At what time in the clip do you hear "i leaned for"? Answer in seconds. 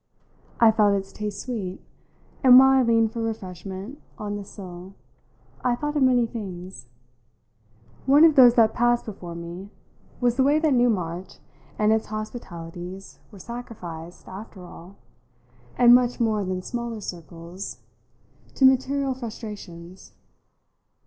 2.69-3.21